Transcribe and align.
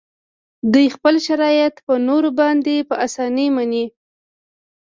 دوی 0.73 0.87
خپل 0.95 1.15
شرایط 1.27 1.75
په 1.85 1.93
نورو 2.07 2.29
باندې 2.39 2.75
په 2.89 2.95
اسانۍ 3.05 3.47
مني 3.55 3.85